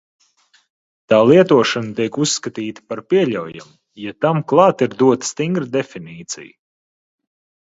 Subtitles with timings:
[1.11, 3.71] Tā lietošana tiek uzskatīta par pieļaujamu,
[4.07, 6.53] ja tam klāt ir dota stingra definīcija.